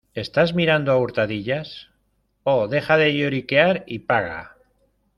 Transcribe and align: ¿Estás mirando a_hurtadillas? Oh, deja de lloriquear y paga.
¿Estás 0.25 0.55
mirando 0.55 0.91
a_hurtadillas? 0.91 1.89
Oh, 2.43 2.67
deja 2.67 2.97
de 2.97 3.15
lloriquear 3.15 3.83
y 3.85 3.99
paga. 3.99 4.57